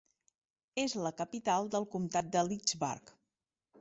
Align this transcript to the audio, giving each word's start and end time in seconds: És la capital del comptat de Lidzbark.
És 0.83 0.95
la 1.07 1.11
capital 1.19 1.69
del 1.75 1.85
comptat 1.97 2.33
de 2.37 2.43
Lidzbark. 2.49 3.15